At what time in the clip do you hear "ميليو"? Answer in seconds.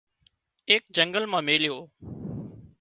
1.49-1.77